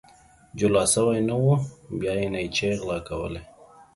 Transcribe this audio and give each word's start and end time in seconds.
جولا 0.57 0.83
سوى 0.93 1.17
نه 1.27 1.35
وو، 1.43 1.55
بيا 1.99 2.13
يې 2.19 2.27
نيچې 2.33 2.69
غلا 2.79 2.97
کولې. 3.07 3.41